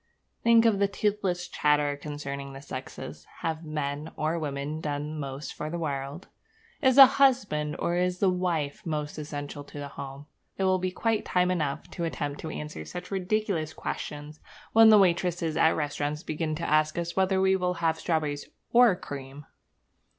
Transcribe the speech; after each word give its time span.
Think 0.41 0.65
of 0.65 0.79
the 0.79 0.87
toothless 0.87 1.47
chatter 1.47 1.95
concerning 1.95 2.53
the 2.53 2.61
sexes. 2.63 3.27
Have 3.41 3.63
men 3.63 4.11
or 4.15 4.39
women 4.39 4.81
done 4.81 5.19
most 5.19 5.53
for 5.53 5.69
the 5.69 5.77
world? 5.77 6.27
Is 6.81 6.95
the 6.95 7.05
husband 7.05 7.75
or 7.77 7.95
is 7.97 8.17
the 8.17 8.27
wife 8.27 8.83
most 8.83 9.19
essential 9.19 9.63
to 9.65 9.77
the 9.77 9.89
home? 9.89 10.25
It 10.57 10.63
will 10.63 10.79
be 10.79 10.89
quite 10.89 11.23
time 11.23 11.51
enough 11.51 11.87
to 11.91 12.03
attempt 12.03 12.39
to 12.41 12.49
answer 12.49 12.83
such 12.83 13.11
ridiculous 13.11 13.73
questions 13.75 14.39
when 14.73 14.89
the 14.89 14.97
waitresses 14.97 15.55
at 15.55 15.69
the 15.69 15.75
restaurants 15.75 16.23
begin 16.23 16.55
to 16.55 16.67
ask 16.67 16.97
us 16.97 17.15
whether 17.15 17.39
we 17.39 17.55
will 17.55 17.75
have 17.75 17.99
strawberries 17.99 18.49
or 18.73 18.95
cream! 18.95 19.45